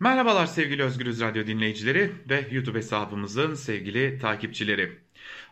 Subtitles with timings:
[0.00, 4.98] Merhabalar sevgili Özgürüz Radyo dinleyicileri ve YouTube hesabımızın sevgili takipçileri.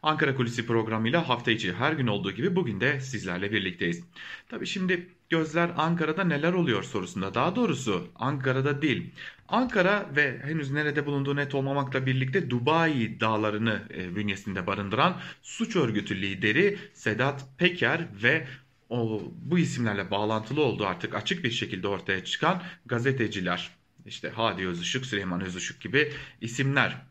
[0.03, 4.05] Ankara Kulisi programıyla hafta içi her gün olduğu gibi bugün de sizlerle birlikteyiz.
[4.49, 9.11] Tabi şimdi gözler Ankara'da neler oluyor sorusunda daha doğrusu Ankara'da değil.
[9.49, 16.23] Ankara ve henüz nerede bulunduğu net olmamakla birlikte Dubai dağlarını e, bünyesinde barındıran suç örgütü
[16.23, 18.47] lideri Sedat Peker ve
[18.89, 25.07] o, bu isimlerle bağlantılı olduğu artık açık bir şekilde ortaya çıkan gazeteciler işte Hadi Özışık,
[25.07, 27.03] Süleyman Özışık gibi isimler.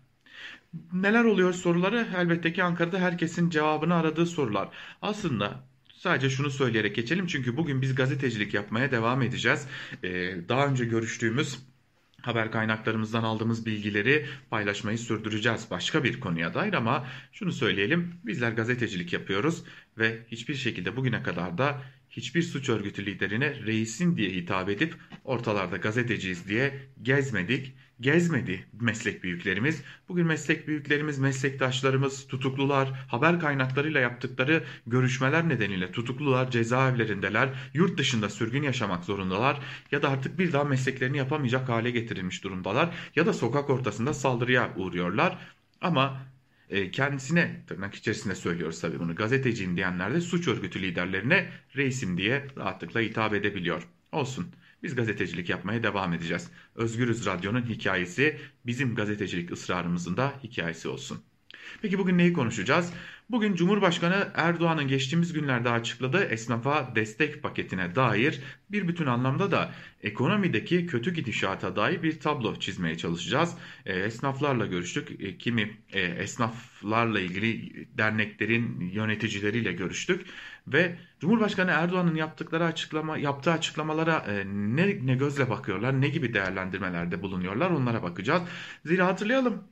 [0.93, 4.69] Neler oluyor soruları elbette ki Ankara'da herkesin cevabını aradığı sorular.
[5.01, 5.63] Aslında
[6.03, 9.67] Sadece şunu söyleyerek geçelim çünkü bugün biz gazetecilik yapmaya devam edeceğiz.
[10.03, 11.59] Ee, daha önce görüştüğümüz
[12.23, 19.13] haber kaynaklarımızdan aldığımız bilgileri paylaşmayı sürdüreceğiz başka bir konuya dair ama şunu söyleyelim bizler gazetecilik
[19.13, 19.63] yapıyoruz
[19.97, 25.77] ve hiçbir şekilde bugüne kadar da hiçbir suç örgütü liderine reisin diye hitap edip ortalarda
[25.77, 27.73] gazeteciyiz diye gezmedik.
[28.01, 29.83] Gezmedi meslek büyüklerimiz.
[30.09, 38.63] Bugün meslek büyüklerimiz, meslektaşlarımız, tutuklular, haber kaynaklarıyla yaptıkları görüşmeler nedeniyle tutuklular, cezaevlerindeler, yurt dışında sürgün
[38.63, 39.59] yaşamak zorundalar
[39.91, 44.73] ya da artık bir daha mesleklerini yapamayacak hale getirilmiş durumdalar ya da sokak ortasında saldırıya
[44.75, 45.37] uğruyorlar.
[45.81, 46.21] Ama
[46.69, 52.47] e, kendisine tırnak içerisinde söylüyoruz tabii bunu gazeteciyim diyenler de suç örgütü liderlerine reisim diye
[52.57, 53.87] rahatlıkla hitap edebiliyor.
[54.11, 54.47] Olsun
[54.83, 56.51] biz gazetecilik yapmaya devam edeceğiz.
[56.75, 61.23] Özgürüz Radyo'nun hikayesi bizim gazetecilik ısrarımızın da hikayesi olsun.
[61.81, 62.93] Peki bugün neyi konuşacağız?
[63.29, 69.71] Bugün Cumhurbaşkanı Erdoğan'ın geçtiğimiz günlerde açıkladığı esnafa destek paketine dair bir bütün anlamda da
[70.01, 73.57] ekonomideki kötü gidişata dair bir tablo çizmeye çalışacağız.
[73.85, 75.21] E, esnaflarla görüştük.
[75.21, 80.25] E, kimi e, esnaflarla ilgili derneklerin yöneticileriyle görüştük
[80.67, 87.21] ve Cumhurbaşkanı Erdoğan'ın yaptıkları açıklama yaptığı açıklamalara e, ne, ne gözle bakıyorlar, ne gibi değerlendirmelerde
[87.21, 88.43] bulunuyorlar onlara bakacağız.
[88.85, 89.63] Zira hatırlayalım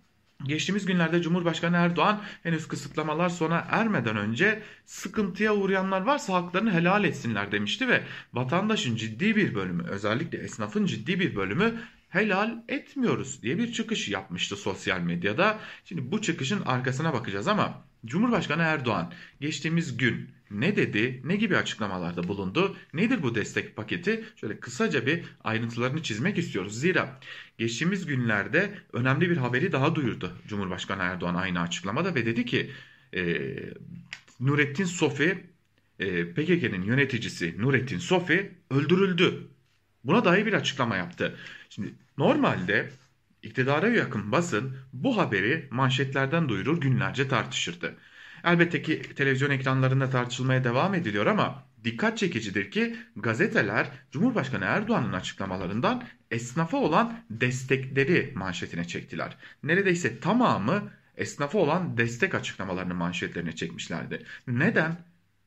[0.47, 7.51] Geçtiğimiz günlerde Cumhurbaşkanı Erdoğan henüz kısıtlamalar sona ermeden önce sıkıntıya uğrayanlar varsa haklarını helal etsinler
[7.51, 8.03] demişti ve
[8.34, 11.74] vatandaşın ciddi bir bölümü özellikle esnafın ciddi bir bölümü
[12.09, 15.59] helal etmiyoruz diye bir çıkış yapmıştı sosyal medyada.
[15.85, 22.28] Şimdi bu çıkışın arkasına bakacağız ama Cumhurbaşkanı Erdoğan geçtiğimiz gün ne dedi, ne gibi açıklamalarda
[22.28, 24.25] bulundu, nedir bu destek paketi?
[24.35, 26.79] Şöyle kısaca bir ayrıntılarını çizmek istiyoruz.
[26.79, 27.19] Zira
[27.57, 32.72] geçtiğimiz günlerde önemli bir haberi daha duyurdu Cumhurbaşkanı Erdoğan aynı açıklamada ve dedi ki
[33.13, 33.51] e,
[34.39, 35.44] Nurettin Sofi,
[36.00, 39.47] e, PKK'nın yöneticisi Nurettin Sofi öldürüldü.
[40.03, 41.38] Buna dair bir açıklama yaptı.
[41.69, 42.89] Şimdi normalde
[43.44, 47.95] iktidara yakın basın bu haberi manşetlerden duyurur günlerce tartışırdı.
[48.44, 56.03] Elbette ki televizyon ekranlarında tartışılmaya devam ediliyor ama dikkat çekicidir ki gazeteler Cumhurbaşkanı Erdoğan'ın açıklamalarından
[56.31, 59.38] esnafa olan destekleri manşetine çektiler.
[59.63, 64.25] Neredeyse tamamı esnafa olan destek açıklamalarını manşetlerine çekmişlerdi.
[64.47, 64.96] Neden?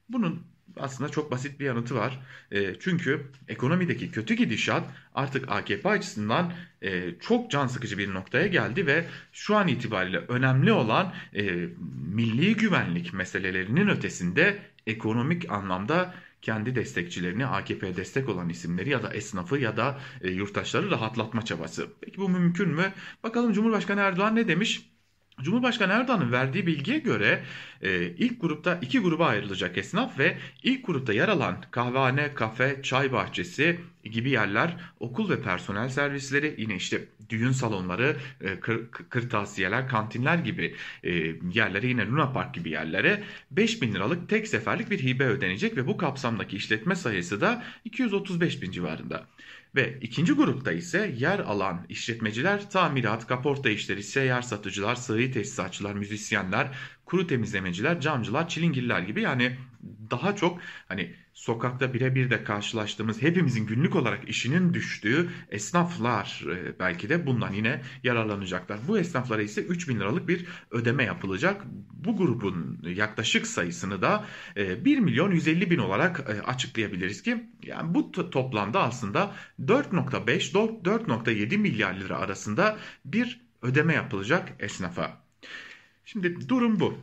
[0.09, 2.21] Bunun aslında çok basit bir yanıtı var.
[2.51, 6.53] E, çünkü ekonomideki kötü gidişat artık AKP açısından
[6.83, 11.69] e, çok can sıkıcı bir noktaya geldi ve şu an itibariyle önemli olan e,
[12.15, 19.59] milli güvenlik meselelerinin ötesinde ekonomik anlamda kendi destekçilerini AKP'ye destek olan isimleri ya da esnafı
[19.59, 21.89] ya da e, yurttaşları rahatlatma çabası.
[22.01, 22.93] Peki bu mümkün mü?
[23.23, 24.94] Bakalım Cumhurbaşkanı Erdoğan ne demiş?
[25.43, 27.43] Cumhurbaşkanı Erdoğan'ın verdiği bilgiye göre
[27.83, 33.13] e, ilk grupta iki gruba ayrılacak esnaf ve ilk grupta yer alan kahvehane, kafe, çay
[33.13, 40.39] bahçesi gibi yerler, okul ve personel servisleri, yine işte düğün salonları, e, kır, kırtasiyeler, kantinler
[40.39, 40.75] gibi
[41.05, 41.11] e,
[41.53, 45.87] yerlere yine Luna Park gibi yerlere 5 bin liralık tek seferlik bir hibe ödenecek ve
[45.87, 49.27] bu kapsamdaki işletme sayısı da 235 bin civarında.
[49.75, 56.69] Ve ikinci grupta ise yer alan işletmeciler tamirat, kaporta işleri, seyyar satıcılar, sığır tesisatçılar, müzisyenler,
[57.05, 59.57] kuru temizlemeciler, camcılar, çilingirler gibi yani
[60.11, 60.59] daha çok
[60.89, 67.53] hani sokakta birebir de karşılaştığımız hepimizin günlük olarak işinin düştüğü esnaflar e, belki de bundan
[67.53, 68.79] yine yararlanacaklar.
[68.89, 71.65] Bu esnaflara ise 3 bin liralık bir ödeme yapılacak.
[71.93, 74.25] Bu grubun yaklaşık sayısını da
[74.57, 81.95] 1 e, milyon 150 bin olarak e, açıklayabiliriz ki yani bu toplamda aslında 4.5-4.7 milyar
[81.95, 85.25] lira arasında bir ödeme yapılacak esnafa.
[86.05, 86.99] Şimdi durum bu.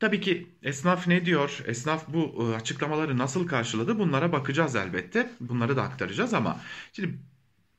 [0.00, 1.62] Tabii ki esnaf ne diyor?
[1.66, 3.98] Esnaf bu e, açıklamaları nasıl karşıladı?
[3.98, 5.30] Bunlara bakacağız elbette.
[5.40, 6.60] Bunları da aktaracağız ama
[6.92, 7.18] şimdi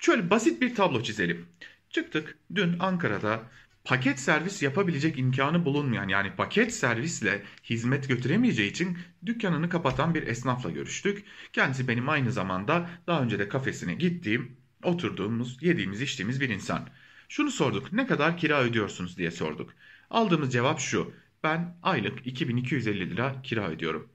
[0.02, 1.46] şöyle basit bir tablo çizelim.
[1.90, 3.44] Çıktık dün Ankara'da
[3.84, 10.70] paket servis yapabilecek imkanı bulunmayan yani paket servisle hizmet götüremeyeceği için dükkanını kapatan bir esnafla
[10.70, 11.24] görüştük.
[11.54, 16.90] Kendisi benim aynı zamanda daha önce de kafesine gittiğim Oturduğumuz, yediğimiz, içtiğimiz bir insan.
[17.30, 19.74] Şunu sorduk, ne kadar kira ödüyorsunuz diye sorduk.
[20.10, 21.14] Aldığımız cevap şu,
[21.44, 24.10] ben aylık 2250 lira kira ödüyorum.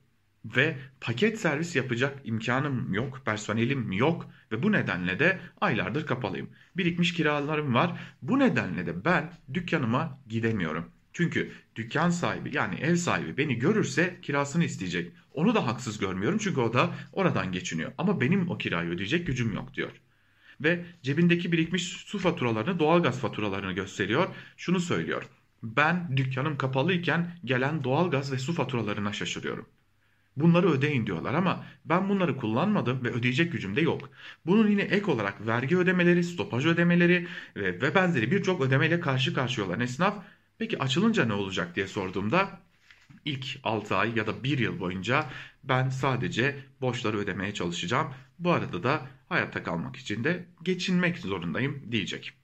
[0.45, 6.51] Ve paket servis yapacak imkanım yok, personelim yok ve bu nedenle de aylardır kapalıyım.
[6.77, 8.01] Birikmiş kiralarım var.
[8.23, 10.91] Bu nedenle de ben dükkanıma gidemiyorum.
[11.13, 15.13] Çünkü dükkan sahibi yani ev sahibi beni görürse kirasını isteyecek.
[15.33, 17.93] Onu da haksız görmüyorum çünkü o da oradan geçiniyor.
[17.99, 19.91] Ama benim o kirayı ödeyecek gücüm yok diyor.
[20.61, 24.29] Ve cebindeki birikmiş su faturalarını, doğalgaz faturalarını gösteriyor.
[24.57, 25.29] Şunu söylüyor.
[25.65, 29.67] Ben dükkanım kapalıyken gelen doğalgaz ve su faturalarına şaşırıyorum.
[30.37, 34.11] Bunları ödeyin diyorlar ama ben bunları kullanmadım ve ödeyecek gücüm de yok.
[34.47, 37.27] Bunun yine ek olarak vergi ödemeleri, stopaj ödemeleri
[37.57, 40.25] ve, ve benzeri birçok ödemeyle karşı karşıya olan esnaf
[40.59, 42.61] peki açılınca ne olacak diye sorduğumda
[43.25, 45.27] ilk 6 ay ya da 1 yıl boyunca
[45.65, 48.15] ben sadece borçları ödemeye çalışacağım.
[48.39, 52.44] Bu arada da hayatta kalmak için de geçinmek zorundayım diyecek.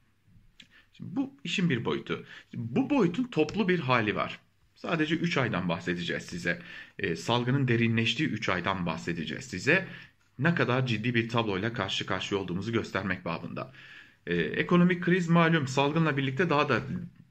[1.00, 2.25] Şimdi bu işin bir boyutu.
[2.55, 4.41] Bu boyutun toplu bir hali var.
[4.75, 6.62] Sadece 3 aydan bahsedeceğiz size.
[6.99, 9.87] E, salgının derinleştiği 3 aydan bahsedeceğiz size.
[10.38, 13.73] Ne kadar ciddi bir tabloyla karşı karşıya olduğumuzu göstermek babında.
[14.26, 16.81] E, ekonomik kriz malum salgınla birlikte daha da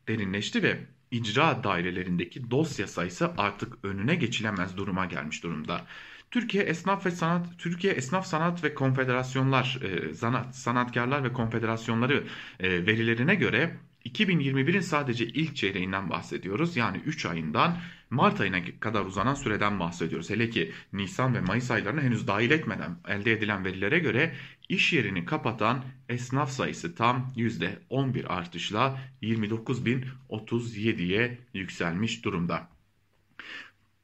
[0.07, 0.79] derinleşti ve
[1.11, 5.85] icra dairelerindeki dosya sayısı artık önüne geçilemez duruma gelmiş durumda.
[6.31, 12.23] Türkiye Esnaf ve Sanat Türkiye Esnaf Sanat ve Konfederasyonlar e, Sanat Sanatkarlar ve Konfederasyonları
[12.59, 16.77] e, verilerine göre 2021'in sadece ilk çeyreğinden bahsediyoruz.
[16.77, 17.77] Yani 3 ayından
[18.09, 20.29] Mart ayına kadar uzanan süreden bahsediyoruz.
[20.29, 24.35] Hele ki Nisan ve Mayıs aylarını henüz dahil etmeden elde edilen verilere göre
[24.69, 32.78] iş yerini kapatan esnaf sayısı tam %11 artışla 29.037'ye yükselmiş durumda.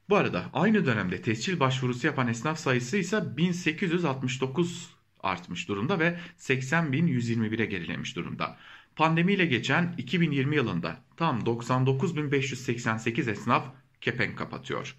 [0.10, 4.90] Bu arada aynı dönemde tescil başvurusu yapan esnaf sayısı ise 1869
[5.24, 8.58] artmış durumda ve 80.121'e gerilemiş durumda.
[8.96, 13.66] Pandemiyle geçen 2020 yılında tam 99.588 esnaf
[14.02, 14.96] kepenk kapatıyor.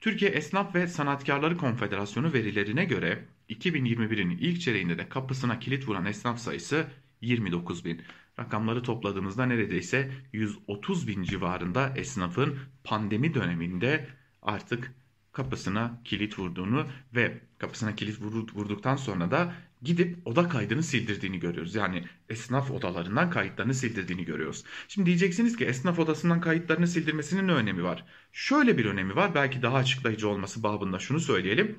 [0.00, 6.38] Türkiye Esnaf ve Sanatkarları Konfederasyonu verilerine göre 2021'in ilk çeyreğinde de kapısına kilit vuran esnaf
[6.38, 6.86] sayısı
[7.20, 8.02] 29 bin.
[8.38, 14.08] Rakamları topladığımızda neredeyse 130 bin civarında esnafın pandemi döneminde
[14.42, 14.92] artık
[15.32, 21.74] kapısına kilit vurduğunu ve kapısına kilit vurduktan sonra da gidip oda kaydını sildirdiğini görüyoruz.
[21.74, 24.64] Yani esnaf odalarından kayıtlarını sildirdiğini görüyoruz.
[24.88, 28.04] Şimdi diyeceksiniz ki esnaf odasından kayıtlarını sildirmesinin ne önemi var?
[28.32, 29.34] Şöyle bir önemi var.
[29.34, 31.78] Belki daha açıklayıcı olması babında şunu söyleyelim.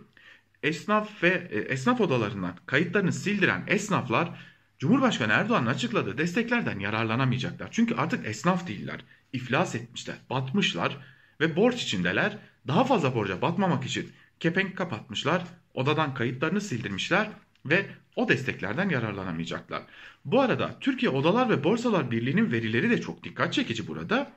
[0.63, 4.39] Esnaf ve e, esnaf odalarından kayıtlarını sildiren esnaflar
[4.79, 7.67] Cumhurbaşkanı Erdoğan'ın açıkladığı desteklerden yararlanamayacaklar.
[7.71, 8.99] Çünkü artık esnaf değiller.
[9.33, 10.97] İflas etmişler, batmışlar
[11.43, 12.37] ve borç içindeler.
[12.67, 15.43] Daha fazla borca batmamak için kepenk kapatmışlar,
[15.73, 17.29] odadan kayıtlarını sildirmişler
[17.65, 17.85] ve
[18.15, 19.83] o desteklerden yararlanamayacaklar.
[20.25, 24.31] Bu arada Türkiye Odalar ve Borsalar Birliği'nin verileri de çok dikkat çekici burada.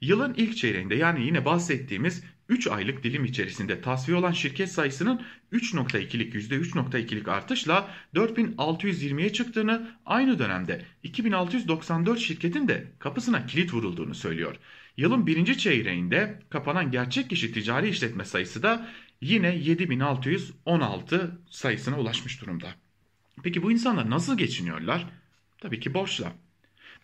[0.00, 5.22] Yılın ilk çeyreğinde yani yine bahsettiğimiz 3 aylık dilim içerisinde tasfiye olan şirket sayısının
[5.52, 14.56] 3.2'lik %3.2'lik artışla 4620'ye çıktığını aynı dönemde 2694 şirketin de kapısına kilit vurulduğunu söylüyor.
[14.98, 18.88] Yılın birinci çeyreğinde kapanan gerçek kişi ticari işletme sayısı da
[19.20, 22.66] yine 7616 sayısına ulaşmış durumda.
[23.42, 25.06] Peki bu insanlar nasıl geçiniyorlar?
[25.60, 26.32] Tabii ki borçla.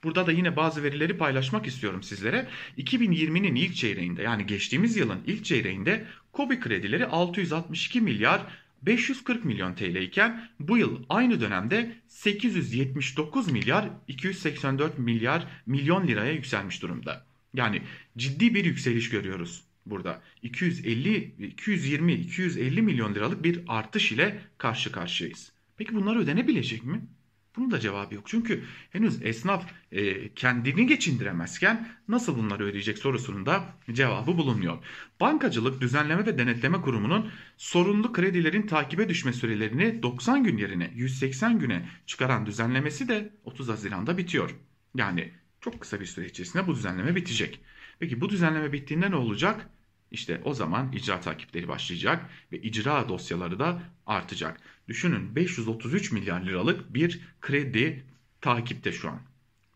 [0.05, 2.49] Burada da yine bazı verileri paylaşmak istiyorum sizlere.
[2.79, 8.47] 2020'nin ilk çeyreğinde yani geçtiğimiz yılın ilk çeyreğinde KOBİ kredileri 662 milyar
[8.83, 16.83] 540 milyon TL iken bu yıl aynı dönemde 879 milyar 284 milyar milyon liraya yükselmiş
[16.83, 17.34] durumda.
[17.55, 17.83] Yani
[18.17, 20.23] ciddi bir yükseliş görüyoruz burada.
[20.43, 25.53] 250 220 250 milyon liralık bir artış ile karşı karşıyayız.
[25.77, 27.01] Peki bunlar ödenebilecek mi?
[27.57, 28.25] Bunun da cevabı yok.
[28.27, 34.79] Çünkü henüz esnaf e, kendini geçindiremezken nasıl bunları ödeyecek sorusunun da cevabı bulunmuyor.
[35.21, 41.89] Bankacılık Düzenleme ve Denetleme Kurumu'nun sorunlu kredilerin takibe düşme sürelerini 90 gün yerine 180 güne
[42.07, 44.55] çıkaran düzenlemesi de 30 Haziran'da bitiyor.
[44.95, 45.33] Yani
[45.65, 47.61] çok kısa bir süre içerisinde bu düzenleme bitecek.
[47.99, 49.69] Peki bu düzenleme bittiğinde ne olacak?
[50.11, 54.61] İşte o zaman icra takipleri başlayacak ve icra dosyaları da artacak.
[54.89, 58.05] Düşünün 533 milyar liralık bir kredi
[58.41, 59.21] takipte şu an.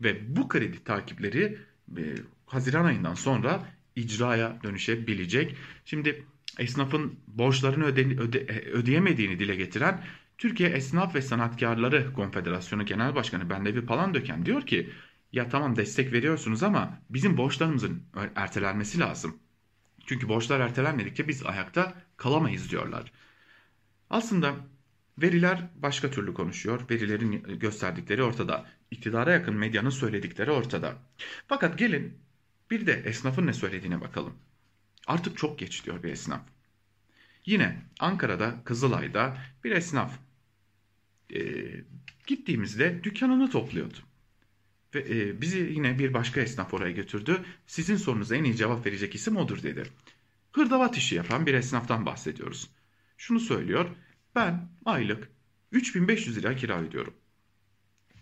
[0.02, 1.58] Ve bu kredi takipleri
[1.98, 2.02] e,
[2.46, 5.56] Haziran ayından sonra icraya dönüşebilecek.
[5.84, 6.24] Şimdi
[6.58, 10.04] esnafın borçlarını öde, öde, e, ödeyemediğini dile getiren
[10.38, 14.90] Türkiye Esnaf ve Sanatkarları Konfederasyonu Genel Başkanı Bendevi Palandöken diyor ki
[15.32, 18.02] ya tamam destek veriyorsunuz ama bizim borçlarımızın
[18.36, 19.36] ertelenmesi lazım.
[20.06, 23.12] Çünkü borçlar ertelenmedikçe biz ayakta kalamayız diyorlar.
[24.10, 24.56] Aslında
[25.22, 26.80] Veriler başka türlü konuşuyor.
[26.90, 28.66] Verilerin gösterdikleri ortada.
[28.90, 30.96] İktidara yakın medyanın söyledikleri ortada.
[31.48, 32.18] Fakat gelin
[32.70, 34.34] bir de esnafın ne söylediğine bakalım.
[35.06, 36.40] Artık çok geç diyor bir esnaf.
[37.46, 40.18] Yine Ankara'da Kızılay'da bir esnaf
[41.34, 41.40] e,
[42.26, 43.98] gittiğimizde dükkanını topluyordu.
[44.94, 47.40] Ve e, bizi yine bir başka esnaf oraya götürdü.
[47.66, 49.82] Sizin sorunuza en iyi cevap verecek isim odur dedi.
[50.52, 52.70] Hırdavat işi yapan bir esnaftan bahsediyoruz.
[53.16, 53.88] Şunu söylüyor.
[54.34, 55.28] Ben aylık
[55.72, 57.14] 3500 lira kira ödüyorum.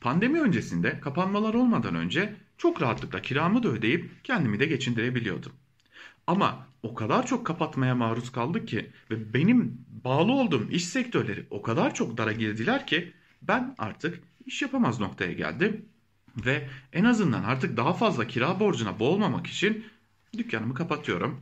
[0.01, 5.53] Pandemi öncesinde kapanmalar olmadan önce çok rahatlıkla kiramı da ödeyip kendimi de geçindirebiliyordum.
[6.27, 11.63] Ama o kadar çok kapatmaya maruz kaldık ki ve benim bağlı olduğum iş sektörleri o
[11.63, 15.89] kadar çok dara girdiler ki ben artık iş yapamaz noktaya geldim
[16.37, 19.87] ve en azından artık daha fazla kira borcuna boğulmamak için
[20.39, 21.41] dükkanımı kapatıyorum.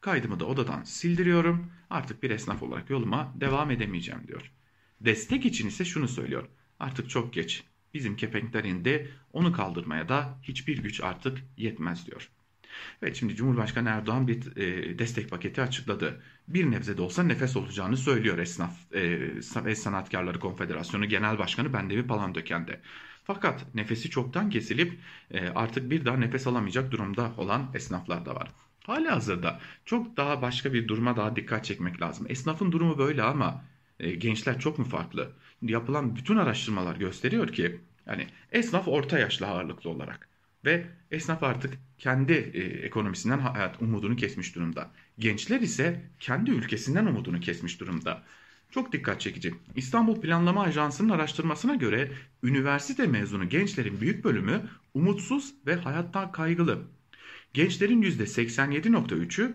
[0.00, 1.70] Kaydımı da odadan sildiriyorum.
[1.90, 4.52] Artık bir esnaf olarak yoluma devam edemeyeceğim diyor.
[5.00, 6.48] Destek için ise şunu söylüyor.
[6.80, 7.64] Artık çok geç.
[7.94, 9.10] Bizim kepenkler indi.
[9.32, 12.30] Onu kaldırmaya da hiçbir güç artık yetmez diyor.
[13.02, 16.22] Evet şimdi Cumhurbaşkanı Erdoğan bir e, destek paketi açıkladı.
[16.48, 19.20] Bir nebze de olsa nefes olacağını söylüyor Esnaf e,
[19.64, 22.80] ve Sanatkarları Konfederasyonu Genel Başkanı Bendevi Palandöken'de.
[23.26, 24.98] Fakat nefesi çoktan kesilip
[25.30, 28.52] e, artık bir daha nefes alamayacak durumda olan esnaflar da var.
[28.86, 32.26] Hali hazırda çok daha başka bir duruma daha dikkat çekmek lazım.
[32.28, 33.64] Esnafın durumu böyle ama
[34.00, 35.32] e, gençler çok mu farklı?
[35.62, 40.28] Yapılan bütün araştırmalar gösteriyor ki yani esnaf orta yaşlı ağırlıklı olarak
[40.64, 44.90] ve esnaf artık kendi e, ekonomisinden hayat umudunu kesmiş durumda.
[45.18, 48.22] Gençler ise kendi ülkesinden umudunu kesmiş durumda.
[48.70, 49.54] Çok dikkat çekici.
[49.76, 54.62] İstanbul Planlama Ajansı'nın araştırmasına göre üniversite mezunu gençlerin büyük bölümü
[54.94, 56.82] umutsuz ve hayattan kaygılı.
[57.54, 59.54] Gençlerin %87.3'ü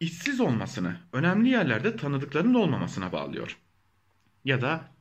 [0.00, 3.58] işsiz olmasını, önemli yerlerde tanıdıklarının olmamasına bağlıyor.
[4.44, 4.92] Ya da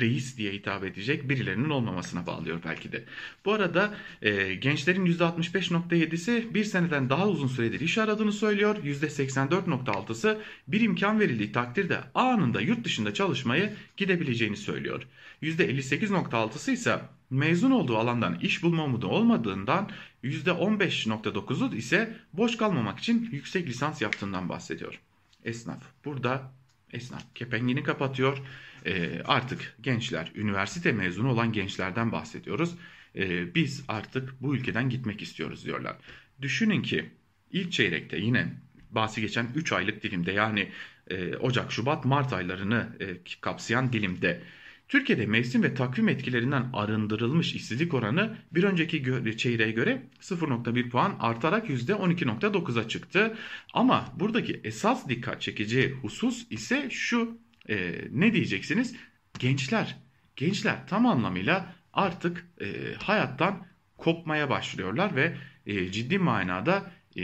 [0.00, 3.04] reis diye hitap edecek birilerinin olmamasına bağlıyor belki de.
[3.44, 8.76] Bu arada e, gençlerin %65.7'si bir seneden daha uzun süredir iş aradığını söylüyor.
[8.84, 15.02] %84.6'sı bir imkan verildiği takdirde anında yurt dışında çalışmayı gidebileceğini söylüyor.
[15.42, 19.90] %58.6'sı ise mezun olduğu alandan iş bulma umudu olmadığından
[20.24, 25.00] %15.9'u ise boş kalmamak için yüksek lisans yaptığından bahsediyor.
[25.44, 26.52] Esnaf burada
[26.92, 28.38] esnaf kepengini kapatıyor
[28.86, 32.74] e, artık gençler, üniversite mezunu olan gençlerden bahsediyoruz.
[33.16, 35.96] E, biz artık bu ülkeden gitmek istiyoruz diyorlar.
[36.42, 37.10] Düşünün ki
[37.52, 38.54] ilk çeyrekte yine
[38.90, 40.68] bahsi geçen 3 aylık dilimde yani
[41.10, 44.42] e, Ocak, Şubat, Mart aylarını e, kapsayan dilimde
[44.88, 51.16] Türkiye'de mevsim ve takvim etkilerinden arındırılmış işsizlik oranı bir önceki gö çeyreğe göre 0.1 puan
[51.20, 53.36] artarak %12.9'a çıktı.
[53.74, 57.38] Ama buradaki esas dikkat çekici husus ise şu
[57.70, 58.94] e, ne diyeceksiniz?
[59.38, 59.96] Gençler,
[60.36, 65.36] gençler tam anlamıyla artık e, hayattan kopmaya başlıyorlar ve
[65.66, 67.22] e, ciddi manada e,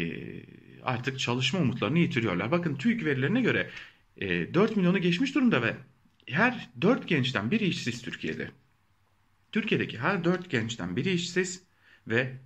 [0.83, 2.50] artık çalışma umutlarını yitiriyorlar.
[2.50, 3.71] Bakın TÜİK verilerine göre
[4.17, 5.76] e, 4 milyonu geçmiş durumda ve
[6.26, 8.50] her 4 gençten biri işsiz Türkiye'de.
[9.53, 11.62] Türkiye'deki her 4 gençten biri işsiz
[12.09, 12.37] ve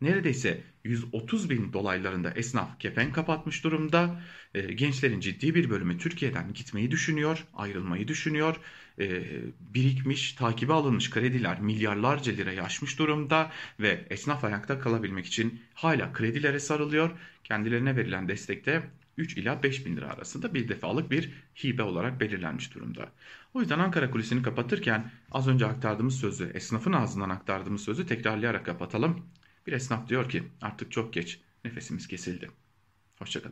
[0.00, 4.22] neredeyse 130 bin dolaylarında esnaf kepen kapatmış durumda.
[4.54, 8.56] E, gençlerin ciddi bir bölümü Türkiye'den gitmeyi düşünüyor, ayrılmayı düşünüyor.
[9.00, 9.22] E,
[9.60, 13.50] birikmiş, takibe alınmış krediler milyarlarca lirayı aşmış durumda
[13.80, 17.10] ve esnaf ayakta kalabilmek için hala kredilere sarılıyor.
[17.44, 18.82] Kendilerine verilen destekte
[19.18, 21.32] 3 ila 5 bin lira arasında bir defalık bir
[21.64, 23.08] hibe olarak belirlenmiş durumda.
[23.54, 29.26] O yüzden Ankara kulisini kapatırken az önce aktardığımız sözü, esnafın ağzından aktardığımız sözü tekrarlayarak kapatalım.
[29.68, 32.50] Bir esnaf diyor ki artık çok geç nefesimiz kesildi.
[33.18, 33.46] Hoşçakalın.